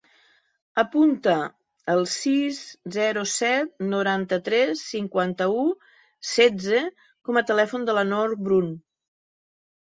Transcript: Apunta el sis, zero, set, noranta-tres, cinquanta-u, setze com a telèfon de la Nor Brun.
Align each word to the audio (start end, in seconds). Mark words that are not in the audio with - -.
Apunta 0.83 1.33
el 1.95 1.99
sis, 2.13 2.61
zero, 2.95 3.25
set, 3.33 3.69
noranta-tres, 3.91 4.81
cinquanta-u, 4.95 5.67
setze 6.31 6.81
com 7.31 7.39
a 7.43 7.45
telèfon 7.53 7.87
de 7.91 7.97
la 8.01 8.07
Nor 8.11 8.35
Brun. 8.49 8.75